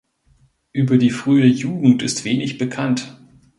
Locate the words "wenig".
2.25-2.57